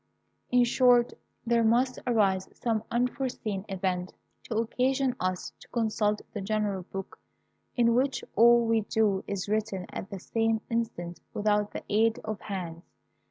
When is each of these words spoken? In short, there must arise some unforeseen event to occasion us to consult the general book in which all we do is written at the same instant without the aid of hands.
In 0.49 0.63
short, 0.63 1.13
there 1.45 1.63
must 1.63 1.99
arise 2.07 2.49
some 2.53 2.83
unforeseen 2.89 3.65
event 3.69 4.15
to 4.45 4.57
occasion 4.57 5.15
us 5.19 5.53
to 5.59 5.67
consult 5.67 6.23
the 6.33 6.41
general 6.41 6.81
book 6.81 7.19
in 7.75 7.93
which 7.93 8.23
all 8.35 8.65
we 8.65 8.81
do 8.81 9.23
is 9.27 9.47
written 9.47 9.85
at 9.93 10.09
the 10.09 10.17
same 10.17 10.61
instant 10.71 11.21
without 11.35 11.69
the 11.69 11.83
aid 11.87 12.17
of 12.23 12.41
hands. 12.41 12.81